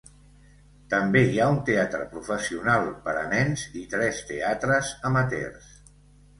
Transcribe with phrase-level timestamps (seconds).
[0.93, 5.73] També hi ha un teatre professional per a nens i tres teatres amateurs.